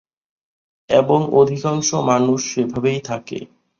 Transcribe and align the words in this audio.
এবং 0.89 1.19
অধিকাংশ 1.33 1.89
মানুষ 2.03 2.39
সেভাবেই 2.53 2.99
থাকে। 3.01 3.39